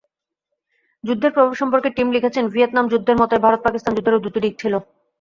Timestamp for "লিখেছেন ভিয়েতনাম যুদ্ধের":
2.15-3.19